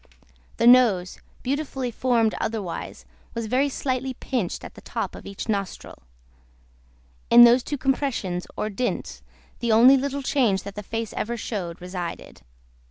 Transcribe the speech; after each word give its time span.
The 0.57 0.65
nose, 0.65 1.19
beautifully 1.43 1.91
formed 1.91 2.33
otherwise, 2.41 3.05
was 3.35 3.45
very 3.45 3.69
slightly 3.69 4.15
pinched 4.15 4.63
at 4.65 4.73
the 4.73 4.81
top 4.81 5.13
of 5.13 5.27
each 5.27 5.47
nostril. 5.47 6.01
In 7.29 7.43
those 7.43 7.61
two 7.61 7.77
compressions, 7.77 8.47
or 8.57 8.71
dints, 8.71 9.21
the 9.59 9.71
only 9.71 9.97
little 9.97 10.23
change 10.23 10.63
that 10.63 10.73
the 10.73 10.81
face 10.81 11.13
ever 11.13 11.37
showed, 11.37 11.79
resided. 11.79 12.41